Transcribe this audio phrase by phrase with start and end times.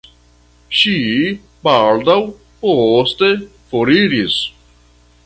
[0.77, 0.93] Ŝi
[1.67, 2.17] baldaŭ
[2.63, 3.31] poste
[3.75, 4.39] foriris.